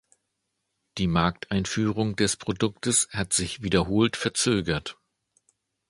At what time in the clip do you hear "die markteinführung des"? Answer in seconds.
0.97-2.35